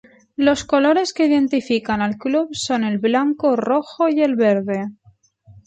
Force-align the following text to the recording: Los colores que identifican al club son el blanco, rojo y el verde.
Los 0.35 0.63
colores 0.63 1.13
que 1.13 1.27
identifican 1.27 2.01
al 2.01 2.15
club 2.17 2.49
son 2.55 2.83
el 2.83 2.97
blanco, 2.97 3.55
rojo 3.55 4.09
y 4.09 4.23
el 4.23 4.35
verde. 4.35 4.87